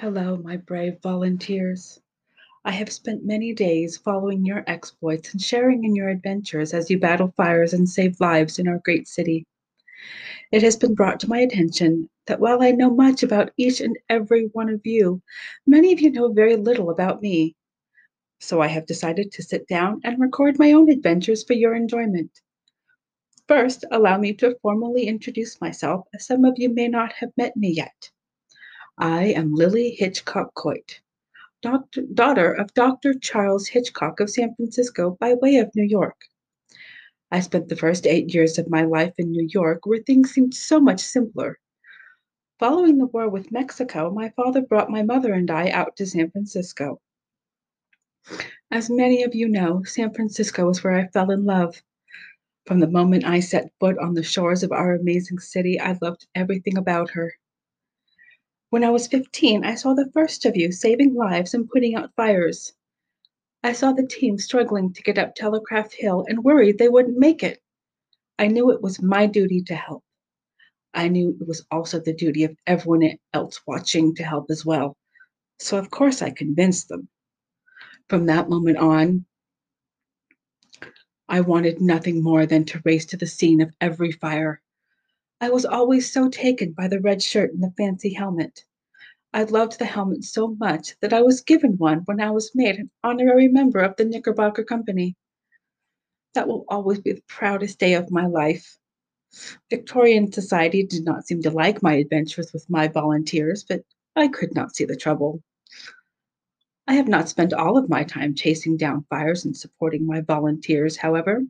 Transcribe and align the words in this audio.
Hello, 0.00 0.38
my 0.38 0.56
brave 0.56 0.96
volunteers. 1.02 2.00
I 2.64 2.70
have 2.70 2.90
spent 2.90 3.26
many 3.26 3.52
days 3.52 3.98
following 3.98 4.46
your 4.46 4.64
exploits 4.66 5.30
and 5.32 5.42
sharing 5.42 5.84
in 5.84 5.94
your 5.94 6.08
adventures 6.08 6.72
as 6.72 6.88
you 6.88 6.98
battle 6.98 7.34
fires 7.36 7.74
and 7.74 7.86
save 7.86 8.18
lives 8.18 8.58
in 8.58 8.66
our 8.66 8.80
great 8.82 9.06
city. 9.06 9.44
It 10.52 10.62
has 10.62 10.74
been 10.74 10.94
brought 10.94 11.20
to 11.20 11.28
my 11.28 11.40
attention 11.40 12.08
that 12.24 12.40
while 12.40 12.62
I 12.62 12.70
know 12.70 12.88
much 12.88 13.22
about 13.22 13.50
each 13.58 13.82
and 13.82 13.94
every 14.08 14.46
one 14.54 14.70
of 14.70 14.86
you, 14.86 15.20
many 15.66 15.92
of 15.92 16.00
you 16.00 16.10
know 16.10 16.32
very 16.32 16.56
little 16.56 16.88
about 16.88 17.20
me. 17.20 17.54
So 18.38 18.62
I 18.62 18.68
have 18.68 18.86
decided 18.86 19.30
to 19.32 19.42
sit 19.42 19.68
down 19.68 20.00
and 20.02 20.18
record 20.18 20.58
my 20.58 20.72
own 20.72 20.88
adventures 20.88 21.44
for 21.44 21.52
your 21.52 21.74
enjoyment. 21.74 22.40
First, 23.48 23.84
allow 23.90 24.16
me 24.16 24.32
to 24.36 24.56
formally 24.62 25.08
introduce 25.08 25.60
myself, 25.60 26.06
as 26.14 26.24
some 26.24 26.46
of 26.46 26.54
you 26.56 26.72
may 26.72 26.88
not 26.88 27.12
have 27.12 27.36
met 27.36 27.54
me 27.54 27.68
yet. 27.68 28.10
I 29.02 29.28
am 29.28 29.54
Lily 29.54 29.92
Hitchcock 29.92 30.52
Coit, 30.52 31.00
doctor, 31.62 32.02
daughter 32.12 32.52
of 32.52 32.74
Dr. 32.74 33.14
Charles 33.14 33.66
Hitchcock 33.66 34.20
of 34.20 34.28
San 34.28 34.54
Francisco 34.54 35.16
by 35.18 35.32
way 35.32 35.56
of 35.56 35.74
New 35.74 35.84
York. 35.84 36.26
I 37.30 37.40
spent 37.40 37.70
the 37.70 37.76
first 37.76 38.06
eight 38.06 38.34
years 38.34 38.58
of 38.58 38.68
my 38.68 38.82
life 38.82 39.14
in 39.16 39.30
New 39.30 39.48
York 39.50 39.86
where 39.86 40.00
things 40.00 40.32
seemed 40.32 40.52
so 40.52 40.78
much 40.78 41.00
simpler. 41.00 41.58
Following 42.58 42.98
the 42.98 43.06
war 43.06 43.30
with 43.30 43.50
Mexico, 43.50 44.10
my 44.10 44.28
father 44.36 44.60
brought 44.60 44.90
my 44.90 45.02
mother 45.02 45.32
and 45.32 45.50
I 45.50 45.70
out 45.70 45.96
to 45.96 46.04
San 46.04 46.30
Francisco. 46.30 47.00
As 48.70 48.90
many 48.90 49.22
of 49.22 49.34
you 49.34 49.48
know, 49.48 49.82
San 49.84 50.12
Francisco 50.12 50.68
is 50.68 50.84
where 50.84 50.92
I 50.92 51.06
fell 51.06 51.30
in 51.30 51.46
love. 51.46 51.82
From 52.66 52.80
the 52.80 52.86
moment 52.86 53.24
I 53.24 53.40
set 53.40 53.72
foot 53.80 53.96
on 53.96 54.12
the 54.12 54.22
shores 54.22 54.62
of 54.62 54.72
our 54.72 54.94
amazing 54.94 55.38
city, 55.38 55.80
I 55.80 55.96
loved 56.02 56.26
everything 56.34 56.76
about 56.76 57.08
her. 57.12 57.32
When 58.70 58.84
I 58.84 58.90
was 58.90 59.08
15, 59.08 59.64
I 59.64 59.74
saw 59.74 59.94
the 59.94 60.10
first 60.12 60.46
of 60.46 60.56
you 60.56 60.70
saving 60.70 61.14
lives 61.14 61.54
and 61.54 61.68
putting 61.68 61.96
out 61.96 62.14
fires. 62.14 62.72
I 63.64 63.72
saw 63.72 63.92
the 63.92 64.06
team 64.06 64.38
struggling 64.38 64.92
to 64.92 65.02
get 65.02 65.18
up 65.18 65.34
Telegraph 65.34 65.92
Hill 65.92 66.24
and 66.28 66.44
worried 66.44 66.78
they 66.78 66.88
wouldn't 66.88 67.18
make 67.18 67.42
it. 67.42 67.60
I 68.38 68.46
knew 68.46 68.70
it 68.70 68.80
was 68.80 69.02
my 69.02 69.26
duty 69.26 69.60
to 69.62 69.74
help. 69.74 70.04
I 70.94 71.08
knew 71.08 71.36
it 71.40 71.48
was 71.48 71.66
also 71.72 71.98
the 71.98 72.14
duty 72.14 72.44
of 72.44 72.56
everyone 72.66 73.18
else 73.34 73.60
watching 73.66 74.14
to 74.14 74.22
help 74.22 74.50
as 74.50 74.64
well. 74.64 74.96
So, 75.58 75.76
of 75.76 75.90
course, 75.90 76.22
I 76.22 76.30
convinced 76.30 76.88
them. 76.88 77.08
From 78.08 78.26
that 78.26 78.48
moment 78.48 78.78
on, 78.78 79.26
I 81.28 81.40
wanted 81.40 81.80
nothing 81.80 82.22
more 82.22 82.46
than 82.46 82.64
to 82.66 82.82
race 82.84 83.06
to 83.06 83.16
the 83.16 83.26
scene 83.26 83.60
of 83.60 83.74
every 83.80 84.12
fire. 84.12 84.62
I 85.42 85.48
was 85.48 85.64
always 85.64 86.12
so 86.12 86.28
taken 86.28 86.72
by 86.72 86.86
the 86.88 87.00
red 87.00 87.22
shirt 87.22 87.52
and 87.52 87.62
the 87.62 87.72
fancy 87.76 88.12
helmet. 88.12 88.64
I 89.32 89.44
loved 89.44 89.78
the 89.78 89.86
helmet 89.86 90.24
so 90.24 90.48
much 90.60 90.98
that 91.00 91.14
I 91.14 91.22
was 91.22 91.40
given 91.40 91.78
one 91.78 92.00
when 92.00 92.20
I 92.20 92.30
was 92.30 92.50
made 92.54 92.76
an 92.76 92.90
honorary 93.02 93.48
member 93.48 93.78
of 93.78 93.96
the 93.96 94.04
Knickerbocker 94.04 94.64
Company. 94.64 95.16
That 96.34 96.46
will 96.46 96.66
always 96.68 97.00
be 97.00 97.12
the 97.12 97.22
proudest 97.26 97.78
day 97.78 97.94
of 97.94 98.10
my 98.10 98.26
life. 98.26 98.78
Victorian 99.70 100.30
society 100.30 100.84
did 100.84 101.04
not 101.04 101.26
seem 101.26 101.40
to 101.42 101.50
like 101.50 101.82
my 101.82 101.94
adventures 101.94 102.52
with 102.52 102.68
my 102.68 102.88
volunteers, 102.88 103.64
but 103.64 103.82
I 104.16 104.28
could 104.28 104.54
not 104.54 104.76
see 104.76 104.84
the 104.84 104.96
trouble. 104.96 105.42
I 106.86 106.94
have 106.94 107.08
not 107.08 107.30
spent 107.30 107.54
all 107.54 107.78
of 107.78 107.88
my 107.88 108.04
time 108.04 108.34
chasing 108.34 108.76
down 108.76 109.06
fires 109.08 109.44
and 109.44 109.56
supporting 109.56 110.06
my 110.06 110.20
volunteers, 110.20 110.96
however. 110.96 111.44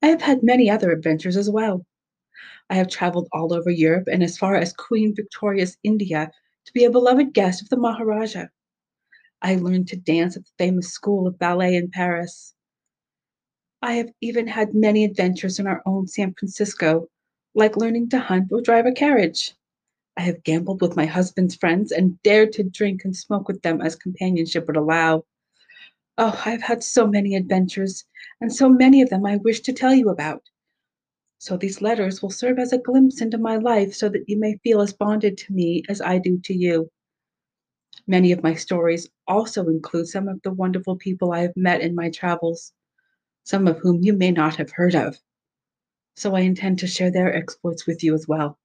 I 0.00 0.06
have 0.06 0.22
had 0.22 0.42
many 0.42 0.70
other 0.70 0.92
adventures 0.92 1.36
as 1.36 1.50
well. 1.50 1.84
I 2.70 2.74
have 2.74 2.88
traveled 2.88 3.28
all 3.32 3.52
over 3.52 3.70
Europe 3.70 4.08
and 4.10 4.22
as 4.22 4.38
far 4.38 4.56
as 4.56 4.72
Queen 4.72 5.14
Victoria's 5.14 5.76
India 5.82 6.30
to 6.64 6.72
be 6.72 6.84
a 6.84 6.90
beloved 6.90 7.34
guest 7.34 7.62
of 7.62 7.68
the 7.68 7.76
Maharaja. 7.76 8.46
I 9.42 9.56
learned 9.56 9.88
to 9.88 9.96
dance 9.96 10.36
at 10.36 10.44
the 10.44 10.52
famous 10.56 10.88
school 10.88 11.26
of 11.26 11.38
ballet 11.38 11.76
in 11.76 11.90
Paris. 11.90 12.54
I 13.82 13.94
have 13.94 14.10
even 14.20 14.46
had 14.46 14.74
many 14.74 15.04
adventures 15.04 15.58
in 15.58 15.66
our 15.66 15.82
own 15.84 16.06
San 16.06 16.34
Francisco, 16.34 17.08
like 17.54 17.76
learning 17.76 18.10
to 18.10 18.20
hunt 18.20 18.52
or 18.52 18.60
drive 18.60 18.86
a 18.86 18.92
carriage. 18.92 19.54
I 20.16 20.20
have 20.22 20.44
gambled 20.44 20.80
with 20.80 20.96
my 20.96 21.06
husband's 21.06 21.56
friends 21.56 21.90
and 21.90 22.22
dared 22.22 22.52
to 22.52 22.62
drink 22.62 23.04
and 23.04 23.16
smoke 23.16 23.48
with 23.48 23.62
them 23.62 23.80
as 23.80 23.96
companionship 23.96 24.66
would 24.66 24.76
allow. 24.76 25.24
Oh, 26.18 26.40
I've 26.44 26.62
had 26.62 26.84
so 26.84 27.06
many 27.06 27.34
adventures, 27.34 28.04
and 28.40 28.54
so 28.54 28.68
many 28.68 29.02
of 29.02 29.10
them 29.10 29.26
I 29.26 29.38
wish 29.38 29.60
to 29.62 29.72
tell 29.72 29.94
you 29.94 30.10
about. 30.10 30.42
So 31.42 31.56
these 31.56 31.82
letters 31.82 32.22
will 32.22 32.30
serve 32.30 32.60
as 32.60 32.72
a 32.72 32.78
glimpse 32.78 33.20
into 33.20 33.36
my 33.36 33.56
life 33.56 33.94
so 33.94 34.08
that 34.08 34.28
you 34.28 34.38
may 34.38 34.58
feel 34.62 34.80
as 34.80 34.92
bonded 34.92 35.36
to 35.38 35.52
me 35.52 35.82
as 35.88 36.00
I 36.00 36.18
do 36.18 36.38
to 36.38 36.54
you. 36.54 36.88
Many 38.06 38.30
of 38.30 38.44
my 38.44 38.54
stories 38.54 39.10
also 39.26 39.66
include 39.66 40.06
some 40.06 40.28
of 40.28 40.40
the 40.42 40.52
wonderful 40.52 40.94
people 40.94 41.32
I 41.32 41.40
have 41.40 41.56
met 41.56 41.80
in 41.80 41.96
my 41.96 42.10
travels, 42.10 42.72
some 43.42 43.66
of 43.66 43.78
whom 43.78 44.04
you 44.04 44.12
may 44.12 44.30
not 44.30 44.54
have 44.54 44.70
heard 44.70 44.94
of. 44.94 45.18
So 46.14 46.36
I 46.36 46.42
intend 46.42 46.78
to 46.78 46.86
share 46.86 47.10
their 47.10 47.34
exploits 47.34 47.88
with 47.88 48.04
you 48.04 48.14
as 48.14 48.28
well. 48.28 48.56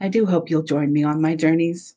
I 0.00 0.06
do 0.06 0.24
hope 0.24 0.50
you'll 0.50 0.62
join 0.62 0.92
me 0.92 1.02
on 1.02 1.20
my 1.20 1.34
journeys. 1.34 1.96